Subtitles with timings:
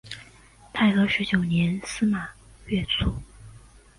[0.73, 2.27] 太和十九年司马
[2.65, 3.13] 跃卒。